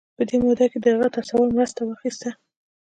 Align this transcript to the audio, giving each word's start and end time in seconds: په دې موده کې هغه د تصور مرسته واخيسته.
په 0.17 0.23
دې 0.29 0.35
موده 0.43 0.65
کې 0.71 0.77
هغه 0.85 1.07
د 1.11 1.15
تصور 1.17 1.47
مرسته 1.57 1.79
واخيسته. 1.83 2.29